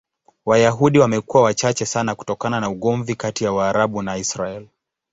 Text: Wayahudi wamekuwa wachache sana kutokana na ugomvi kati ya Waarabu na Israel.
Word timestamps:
Wayahudi 0.45 0.99
wamekuwa 0.99 1.43
wachache 1.43 1.85
sana 1.85 2.15
kutokana 2.15 2.59
na 2.59 2.69
ugomvi 2.69 3.15
kati 3.15 3.43
ya 3.43 3.51
Waarabu 3.51 4.01
na 4.01 4.17
Israel. 4.17 4.67